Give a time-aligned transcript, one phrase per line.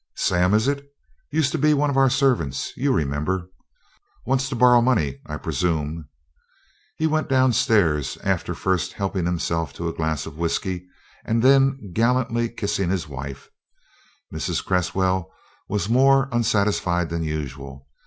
[0.15, 0.83] "Sam, is it?
[1.29, 3.51] Used to be one of our servants you remember?
[4.25, 6.09] Wants to borrow more money, I presume."
[6.97, 10.87] He went down stairs, after first helping himself to a glass of whiskey,
[11.23, 13.49] and then gallantly kissing his wife.
[14.33, 14.65] Mrs.
[14.65, 15.29] Cresswell
[15.69, 17.87] was more unsatisfied than usual.